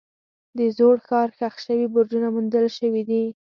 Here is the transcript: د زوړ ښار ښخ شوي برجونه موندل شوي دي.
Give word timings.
د 0.57 0.59
زوړ 0.77 0.95
ښار 1.07 1.29
ښخ 1.37 1.55
شوي 1.65 1.85
برجونه 1.93 2.27
موندل 2.35 2.65
شوي 2.77 3.01
دي. 3.09 3.23